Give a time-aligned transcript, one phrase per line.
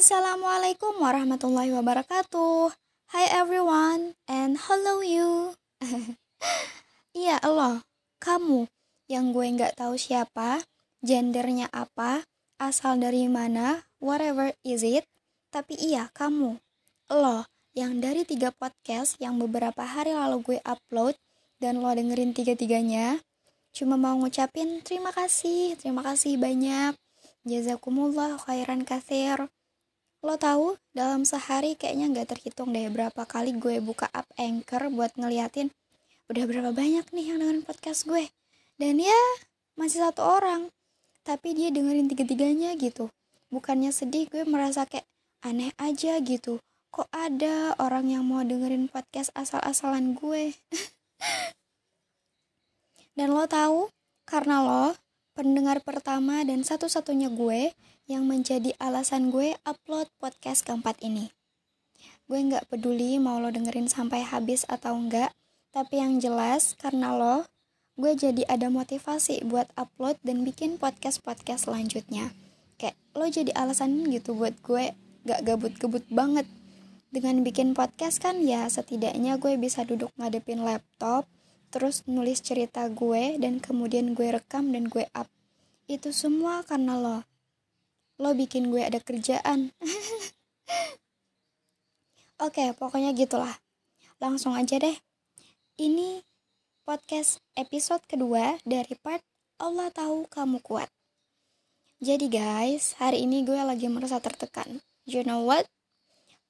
[0.00, 2.72] Assalamualaikum warahmatullahi wabarakatuh.
[3.12, 5.52] Hi everyone and hello you.
[7.12, 7.84] Iya lo,
[8.16, 8.64] kamu
[9.12, 10.64] yang gue nggak tahu siapa,
[11.04, 12.24] gendernya apa,
[12.56, 15.04] asal dari mana, whatever is it.
[15.52, 16.56] Tapi iya kamu,
[17.12, 17.44] lo
[17.76, 21.12] yang dari tiga podcast yang beberapa hari lalu gue upload
[21.60, 23.20] dan lo dengerin tiga-tiganya,
[23.76, 26.96] cuma mau ngucapin terima kasih, terima kasih banyak.
[27.44, 29.52] Jazakumullah khairan kathir.
[30.20, 35.16] Lo tahu, dalam sehari kayaknya nggak terhitung deh berapa kali gue buka up Anchor buat
[35.16, 35.72] ngeliatin
[36.28, 38.28] udah berapa banyak nih yang dengerin podcast gue?
[38.76, 39.16] Dan ya
[39.80, 40.68] masih satu orang
[41.24, 43.08] tapi dia dengerin tiga-tiganya gitu.
[43.48, 45.08] Bukannya sedih gue merasa kayak
[45.40, 46.60] aneh aja gitu.
[46.92, 50.52] Kok ada orang yang mau dengerin podcast asal-asalan gue?
[53.16, 53.88] Dan lo tahu
[54.28, 54.86] karena lo
[55.40, 57.72] pendengar pertama dan satu-satunya gue
[58.04, 61.32] yang menjadi alasan gue upload podcast keempat ini
[62.28, 65.32] gue nggak peduli mau lo dengerin sampai habis atau enggak
[65.70, 67.46] tapi yang jelas karena lo,
[67.94, 72.34] gue jadi ada motivasi buat upload dan bikin podcast-podcast selanjutnya.
[72.74, 74.90] Kayak lo jadi alasan gitu buat gue
[75.30, 76.42] gak gabut-gabut banget.
[77.14, 81.30] Dengan bikin podcast kan ya setidaknya gue bisa duduk ngadepin laptop,
[81.70, 85.30] terus nulis cerita gue dan kemudian gue rekam dan gue up.
[85.86, 87.18] Itu semua karena lo.
[88.20, 89.72] Lo bikin gue ada kerjaan.
[92.46, 93.54] Oke, pokoknya gitulah.
[94.20, 94.98] Langsung aja deh
[95.80, 96.20] ini
[96.84, 99.24] podcast episode kedua dari part
[99.56, 100.92] Allah tahu kamu kuat.
[102.04, 104.84] Jadi guys, hari ini gue lagi merasa tertekan.
[105.08, 105.64] You know what?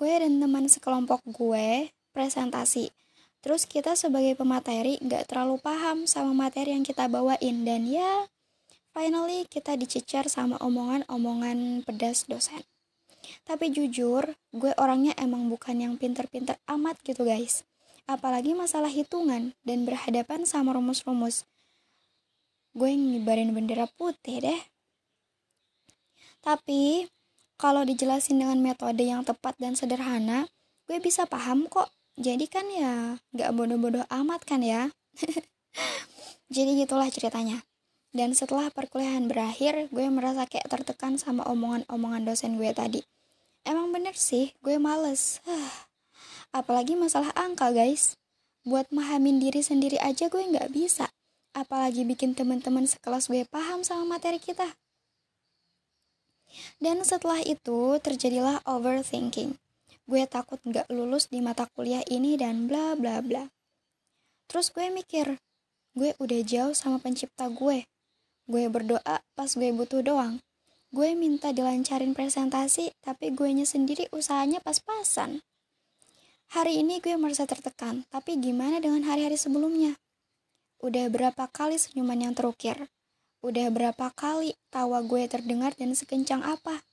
[0.00, 2.88] Gue dan teman sekelompok gue presentasi.
[3.38, 7.62] Terus kita sebagai pemateri gak terlalu paham sama materi yang kita bawain.
[7.62, 8.26] Dan ya,
[8.90, 12.66] finally kita dicecar sama omongan-omongan pedas dosen.
[13.44, 17.68] Tapi jujur, gue orangnya emang bukan yang pinter-pinter amat gitu guys
[18.08, 21.44] apalagi masalah hitungan dan berhadapan sama rumus-rumus.
[22.72, 24.60] Gue ngibarin bendera putih deh.
[26.40, 27.04] Tapi,
[27.60, 30.48] kalau dijelasin dengan metode yang tepat dan sederhana,
[30.88, 31.92] gue bisa paham kok.
[32.18, 34.90] Jadi kan ya, gak bodoh-bodoh amat kan ya.
[36.54, 37.62] Jadi gitulah ceritanya.
[38.10, 43.06] Dan setelah perkuliahan berakhir, gue merasa kayak tertekan sama omongan-omongan dosen gue tadi.
[43.62, 45.38] Emang bener sih, gue males.
[46.58, 48.18] Apalagi masalah angka guys.
[48.66, 51.06] Buat mahamin diri sendiri aja gue nggak bisa.
[51.54, 54.66] Apalagi bikin teman-teman sekelas gue paham sama materi kita.
[56.82, 59.54] Dan setelah itu terjadilah overthinking.
[60.08, 63.52] Gue takut nggak lulus di mata kuliah ini dan bla bla bla.
[64.48, 65.36] Terus gue mikir,
[65.92, 67.84] gue udah jauh sama pencipta gue.
[68.48, 70.40] Gue berdoa pas gue butuh doang.
[70.88, 75.44] Gue minta dilancarin presentasi, tapi gue nya sendiri usahanya pas-pasan.
[76.56, 80.00] Hari ini gue merasa tertekan, tapi gimana dengan hari-hari sebelumnya?
[80.80, 82.88] Udah berapa kali senyuman yang terukir?
[83.44, 86.87] Udah berapa kali tawa gue terdengar dan sekencang apa?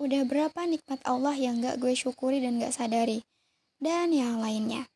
[0.00, 3.20] Udah berapa nikmat Allah yang gak gue syukuri dan gak sadari?
[3.76, 4.88] Dan yang lainnya.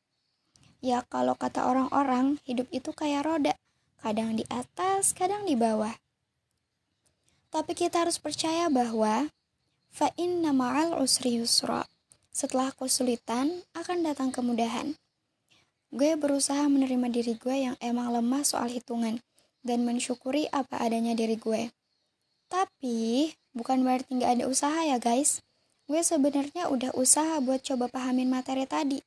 [0.80, 3.52] Ya kalau kata orang-orang, hidup itu kayak roda.
[4.00, 5.92] Kadang di atas, kadang di bawah.
[7.52, 9.28] Tapi kita harus percaya bahwa
[9.92, 11.84] fa'inna ma'al usri yusra
[12.34, 14.98] setelah kesulitan, akan datang kemudahan.
[15.94, 19.22] Gue berusaha menerima diri gue yang emang lemah soal hitungan
[19.62, 21.70] dan mensyukuri apa adanya diri gue.
[22.50, 25.40] Tapi, bukan berarti gak ada usaha ya guys.
[25.88, 29.00] Gue sebenarnya udah usaha buat coba pahamin materi tadi.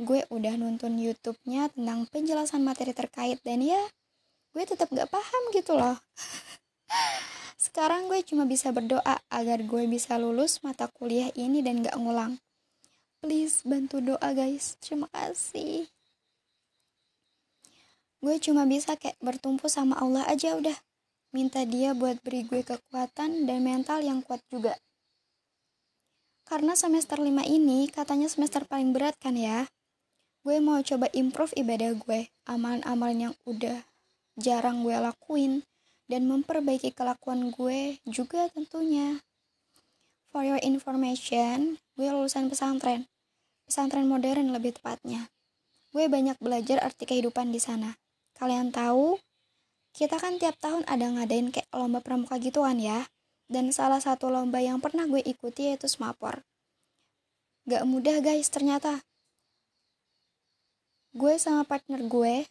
[0.00, 3.80] Gue udah nonton YouTube-nya tentang penjelasan materi terkait dan ya,
[4.56, 6.00] gue tetap gak paham gitu loh.
[7.70, 12.40] Sekarang gue cuma bisa berdoa agar gue bisa lulus mata kuliah ini dan gak ngulang
[13.20, 15.84] please bantu doa guys terima kasih
[18.24, 20.72] gue cuma bisa kayak bertumpu sama Allah aja udah
[21.30, 24.74] minta dia buat beri gue kekuatan dan mental yang kuat juga
[26.46, 29.70] karena semester 5 ini katanya semester paling berat kan ya
[30.42, 33.86] gue mau coba improve ibadah gue amalan-amalan yang udah
[34.34, 35.62] jarang gue lakuin
[36.10, 39.22] dan memperbaiki kelakuan gue juga tentunya
[40.30, 43.10] For your information, gue lulusan pesantren
[43.70, 45.30] pesantren modern lebih tepatnya.
[45.94, 47.94] Gue banyak belajar arti kehidupan di sana.
[48.34, 49.14] Kalian tahu,
[49.90, 53.10] kita kan tiap tahun ada ngadain kayak lomba pramuka gitu kan ya.
[53.50, 56.46] Dan salah satu lomba yang pernah gue ikuti yaitu smapor.
[57.66, 59.02] Gak mudah guys ternyata.
[61.10, 62.46] Gue sama partner gue,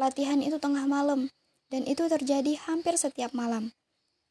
[0.00, 1.28] latihan itu tengah malam.
[1.68, 3.76] Dan itu terjadi hampir setiap malam.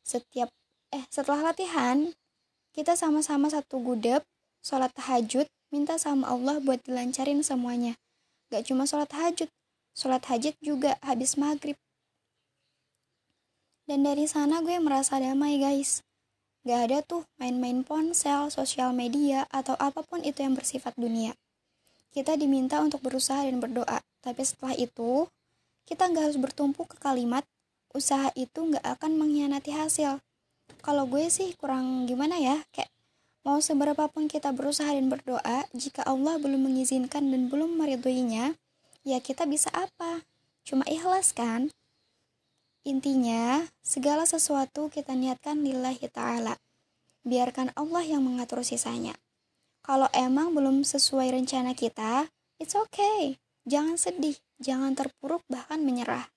[0.01, 0.49] Setiap,
[0.89, 2.13] eh setelah latihan,
[2.71, 4.23] Kita sama-sama satu gudep,
[4.63, 5.43] sholat tahajud,
[5.75, 7.99] minta sama Allah buat dilancarin semuanya.
[8.47, 9.51] Gak cuma sholat tahajud,
[9.91, 11.75] sholat hajat juga habis maghrib.
[13.89, 16.01] Dan dari sana gue merasa damai guys.
[16.61, 21.33] Gak ada tuh main-main ponsel, sosial media, atau apa pun itu yang bersifat dunia.
[22.13, 25.25] Kita diminta untuk berusaha dan berdoa, tapi setelah itu,
[25.89, 27.41] kita nggak harus bertumpu ke kalimat,
[27.97, 30.21] usaha itu nggak akan mengkhianati hasil.
[30.85, 32.91] Kalau gue sih kurang gimana ya, kayak
[33.41, 38.53] Mau seberapa pun kita berusaha dan berdoa, jika Allah belum mengizinkan dan belum meridhoinya,
[39.01, 40.21] ya kita bisa apa?
[40.61, 41.73] Cuma ikhlas kan?
[42.81, 46.57] Intinya, segala sesuatu kita niatkan lillahi ta'ala.
[47.21, 49.13] Biarkan Allah yang mengatur sisanya.
[49.85, 53.37] Kalau emang belum sesuai rencana kita, it's okay.
[53.69, 56.33] Jangan sedih, jangan terpuruk, bahkan menyerah.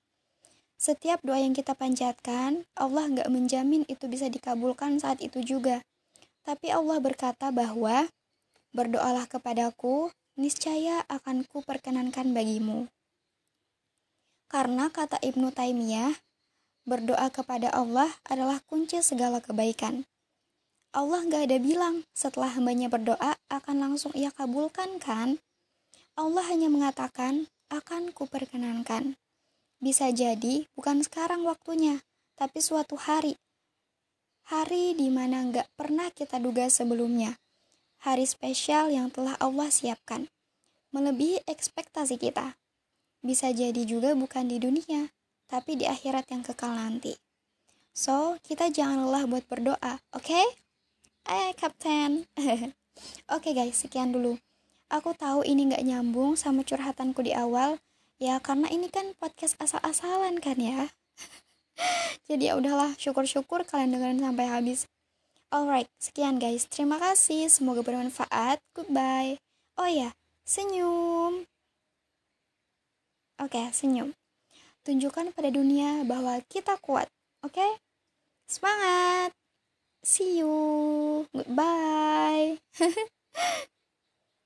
[0.77, 5.81] Setiap doa yang kita panjatkan, Allah nggak menjamin itu bisa dikabulkan saat itu juga.
[6.45, 8.13] Tapi Allah berkata bahwa
[8.77, 12.93] berdoalah kepadaku, niscaya akan ku perkenankan bagimu.
[14.53, 16.13] Karena kata Ibnu Taimiyah,
[16.85, 20.05] berdoa kepada Allah adalah kunci segala kebaikan.
[20.95, 25.43] Allah gak ada bilang setelah hambanya berdoa akan langsung ia kabulkan kan?
[26.15, 29.19] Allah hanya mengatakan akan kuperkenankan.
[29.83, 32.07] Bisa jadi bukan sekarang waktunya,
[32.39, 33.35] tapi suatu hari
[34.45, 37.41] hari di mana nggak pernah kita duga sebelumnya.
[38.05, 40.29] Hari spesial yang telah Allah siapkan,
[40.93, 42.61] melebihi ekspektasi kita.
[43.25, 45.09] Bisa jadi juga bukan di dunia,
[45.51, 47.15] tapi di akhirat yang kekal nanti.
[47.95, 50.25] So, kita jangan lelah buat berdoa, oke?
[50.25, 50.47] Okay?
[51.31, 52.27] Eh, Kapten.
[52.37, 52.73] oke
[53.31, 54.37] okay guys, sekian dulu.
[54.93, 57.79] Aku tahu ini nggak nyambung sama curhatanku di awal,
[58.21, 60.91] ya karena ini kan podcast asal-asalan kan ya.
[62.29, 64.81] jadi ya udahlah syukur-syukur kalian dengerin sampai habis
[65.51, 69.39] alright sekian guys terima kasih semoga bermanfaat goodbye
[69.79, 70.15] oh ya
[70.47, 71.47] senyum
[73.39, 74.17] oke okay, senyum
[74.85, 77.09] tunjukkan pada dunia bahwa kita kuat
[77.41, 77.57] oke?
[77.57, 77.73] Okay?
[78.45, 79.33] semangat!
[80.05, 81.25] See you!
[81.33, 82.61] Goodbye